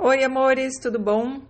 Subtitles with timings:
[0.00, 1.42] Oi, amores, tudo bom?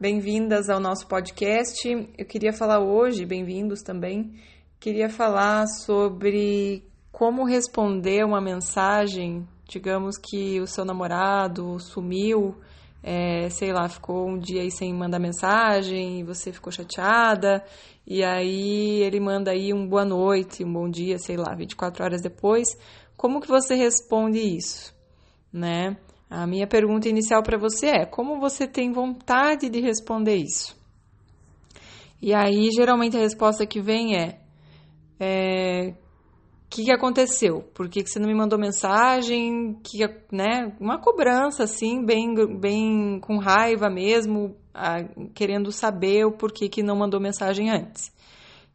[0.00, 1.86] Bem-vindas ao nosso podcast.
[2.16, 4.32] Eu queria falar hoje, bem-vindos também,
[4.80, 6.82] queria falar sobre
[7.12, 12.56] como responder uma mensagem, digamos que o seu namorado sumiu,
[13.02, 17.62] é, sei lá, ficou um dia aí sem mandar mensagem e você ficou chateada,
[18.06, 22.22] e aí ele manda aí um boa noite, um bom dia, sei lá, 24 horas
[22.22, 22.68] depois.
[23.18, 24.94] Como que você responde isso,
[25.52, 25.98] né?
[26.34, 30.74] A minha pergunta inicial para você é: como você tem vontade de responder isso?
[32.22, 34.40] E aí, geralmente, a resposta que vem é:
[35.20, 35.94] é o
[36.70, 37.60] que, que aconteceu?
[37.74, 39.78] Por que, que você não me mandou mensagem?
[39.84, 39.98] Que,
[40.34, 46.82] né, uma cobrança, assim, bem, bem com raiva mesmo, a, querendo saber o porquê que
[46.82, 48.10] não mandou mensagem antes,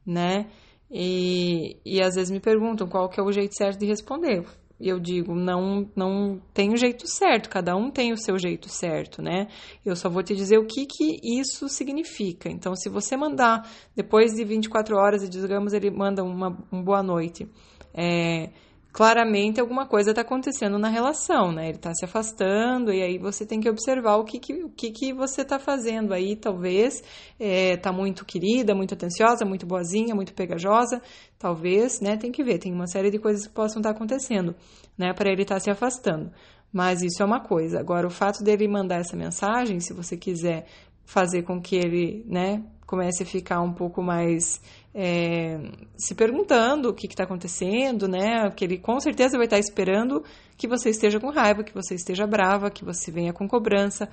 [0.05, 0.45] né?
[0.91, 4.45] E, e às vezes me perguntam qual que é o jeito certo de responder
[4.79, 9.21] eu digo, não não tem um jeito certo, cada um tem o seu jeito certo,
[9.21, 9.47] né?
[9.85, 12.49] Eu só vou te dizer o que, que isso significa.
[12.49, 17.01] Então, se você mandar depois de 24 horas e digamos ele manda uma um boa
[17.01, 17.49] noite,
[17.93, 18.51] é,
[18.97, 21.67] claramente alguma coisa está acontecendo na relação, né?
[21.67, 24.89] Ele está se afastando e aí você tem que observar o que, que, o que,
[24.89, 27.03] que você está fazendo aí, talvez
[27.39, 30.99] está é, muito querida, muito atenciosa, muito boazinha, muito pegajosa,
[31.37, 32.17] talvez, né?
[32.17, 34.55] Tem que ver, tem uma série de coisas que possam estar tá acontecendo,
[34.97, 35.13] né?
[35.13, 36.31] Para ele estar tá se afastando.
[36.73, 37.79] Mas isso é uma coisa.
[37.79, 40.65] Agora, o fato dele mandar essa mensagem, se você quiser
[41.07, 44.61] fazer com que ele, né, comece a ficar um pouco mais
[44.93, 45.57] é,
[45.97, 48.51] se perguntando o que está acontecendo, né?
[48.51, 50.23] Que ele com certeza vai estar tá esperando
[50.57, 54.09] que você esteja com raiva, que você esteja brava, que você venha com cobrança.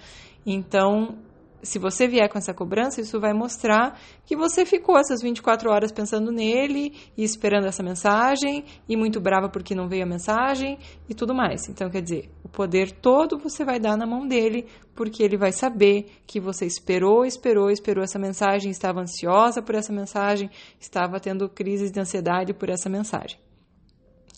[0.46, 1.16] Então,
[1.64, 5.90] se você vier com essa cobrança, isso vai mostrar que você ficou essas 24 horas
[5.90, 11.14] pensando nele e esperando essa mensagem e muito brava porque não veio a mensagem e
[11.14, 11.66] tudo mais.
[11.68, 15.52] Então, quer dizer, o poder todo você vai dar na mão dele porque ele vai
[15.52, 21.48] saber que você esperou, esperou, esperou essa mensagem, estava ansiosa por essa mensagem, estava tendo
[21.48, 23.38] crises de ansiedade por essa mensagem.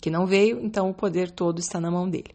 [0.00, 2.34] Que não veio, então o poder todo está na mão dele.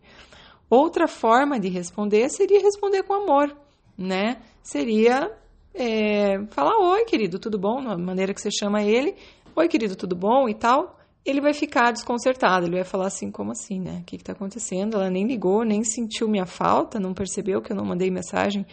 [0.69, 3.55] Outra forma de responder seria responder com amor
[3.97, 4.41] né?
[4.61, 5.31] Seria
[5.73, 7.83] é, falar: Oi, querido, tudo bom?
[7.83, 9.15] Da maneira que você chama ele.
[9.55, 10.47] Oi, querido, tudo bom?
[10.47, 10.97] E tal.
[11.23, 13.99] Ele vai ficar desconcertado, ele vai falar assim: Como assim, né?
[14.01, 14.95] O que está acontecendo?
[14.95, 18.65] Ela nem ligou, nem sentiu minha falta, não percebeu que eu não mandei mensagem.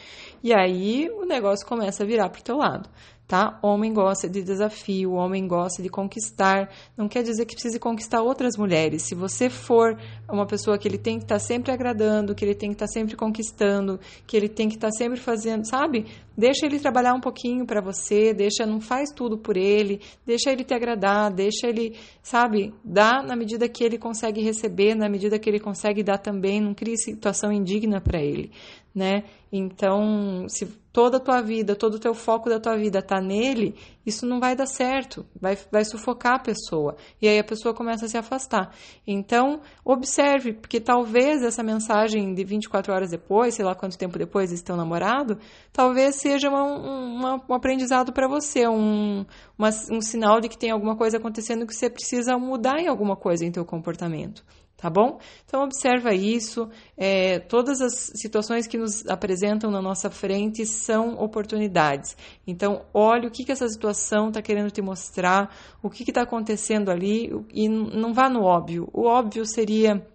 [0.42, 2.88] E aí o negócio começa a virar para o teu lado
[3.28, 3.58] tá?
[3.62, 6.70] Homem gosta de desafio, homem gosta de conquistar.
[6.96, 9.02] Não quer dizer que precise conquistar outras mulheres.
[9.02, 12.54] Se você for uma pessoa que ele tem que estar tá sempre agradando, que ele
[12.54, 16.06] tem que estar tá sempre conquistando, que ele tem que estar tá sempre fazendo, sabe?
[16.34, 20.64] Deixa ele trabalhar um pouquinho para você, deixa, não faz tudo por ele, deixa ele
[20.64, 25.50] te agradar, deixa ele, sabe, dá na medida que ele consegue receber, na medida que
[25.50, 28.52] ele consegue dar também, não crie situação indigna para ele
[28.98, 29.22] né?
[29.52, 33.76] Então, se toda a tua vida, todo o teu foco da tua vida tá nele,
[34.04, 36.96] isso não vai dar certo, vai, vai sufocar a pessoa.
[37.22, 38.74] E aí a pessoa começa a se afastar.
[39.06, 44.50] Então, observe, porque talvez essa mensagem de 24 horas depois, sei lá quanto tempo depois
[44.50, 45.38] desse teu namorado,
[45.72, 49.24] talvez seja uma, uma, um aprendizado para você, um,
[49.56, 53.14] uma, um sinal de que tem alguma coisa acontecendo que você precisa mudar em alguma
[53.14, 54.44] coisa em teu comportamento
[54.78, 55.18] tá bom?
[55.44, 56.70] Então observa isso.
[56.96, 62.16] É, todas as situações que nos apresentam na nossa frente são oportunidades.
[62.46, 66.90] Então olhe o que, que essa situação está querendo te mostrar, o que está acontecendo
[66.90, 68.88] ali e não vá no óbvio.
[68.92, 70.06] O óbvio seria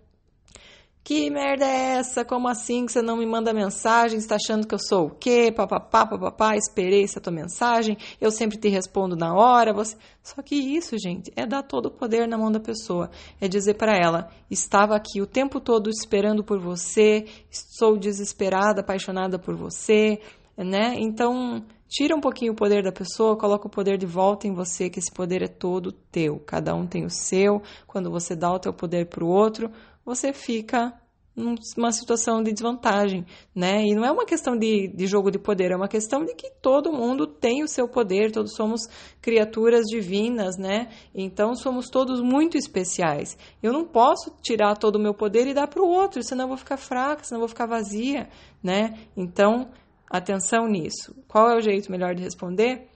[1.03, 2.23] que merda é essa?
[2.23, 4.17] Como assim que você não me manda mensagem?
[4.17, 5.51] Está achando que eu sou o quê?
[5.53, 9.73] Papapá, papapá, esperei essa tua mensagem, eu sempre te respondo na hora.
[9.73, 9.97] Você...
[10.23, 13.11] Só que isso, gente, é dar todo o poder na mão da pessoa.
[13.41, 19.37] É dizer para ela: estava aqui o tempo todo esperando por você, sou desesperada, apaixonada
[19.37, 20.21] por você,
[20.57, 20.95] né?
[20.97, 24.89] Então, tira um pouquinho o poder da pessoa, coloca o poder de volta em você,
[24.89, 26.39] que esse poder é todo teu.
[26.39, 27.61] Cada um tem o seu.
[27.85, 29.69] Quando você dá o teu poder para o outro,
[30.03, 30.91] você fica
[31.35, 33.85] numa situação de desvantagem, né?
[33.85, 36.51] E não é uma questão de, de jogo de poder, é uma questão de que
[36.61, 38.81] todo mundo tem o seu poder, todos somos
[39.21, 40.89] criaturas divinas, né?
[41.13, 43.37] Então somos todos muito especiais.
[43.61, 46.49] Eu não posso tirar todo o meu poder e dar para o outro, senão eu
[46.49, 48.29] vou ficar fraca, senão eu vou ficar vazia,
[48.61, 48.93] né?
[49.17, 49.71] Então,
[50.17, 51.15] atenção nisso.
[51.27, 52.87] Qual é o jeito melhor de responder?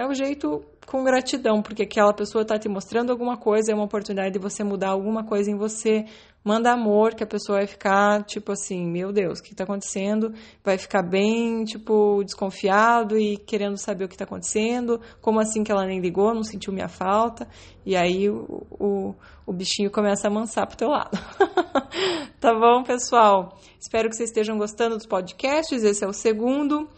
[0.00, 3.84] é o jeito com gratidão, porque aquela pessoa está te mostrando alguma coisa, é uma
[3.84, 6.06] oportunidade de você mudar alguma coisa em você.
[6.42, 10.32] Manda amor, que a pessoa vai ficar, tipo assim, meu Deus, o que está acontecendo?
[10.64, 14.98] Vai ficar bem, tipo, desconfiado e querendo saber o que está acontecendo.
[15.20, 17.46] Como assim que ela nem ligou, não sentiu minha falta?
[17.84, 19.14] E aí o, o,
[19.46, 21.10] o bichinho começa a amansar pro teu lado.
[22.40, 23.58] tá bom, pessoal?
[23.78, 25.82] Espero que vocês estejam gostando dos podcasts.
[25.82, 26.88] Esse é o segundo.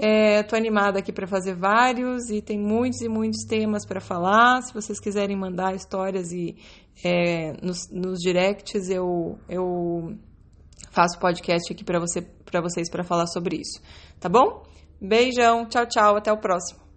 [0.00, 4.62] É, animada aqui para fazer vários e tem muitos e muitos temas para falar.
[4.62, 6.56] Se vocês quiserem mandar histórias e
[7.04, 10.16] é, nos, nos directs, eu, eu
[10.90, 12.24] faço podcast aqui para você,
[12.62, 13.82] vocês para falar sobre isso.
[14.20, 14.62] Tá bom?
[15.00, 16.87] Beijão, tchau, tchau, até o próximo.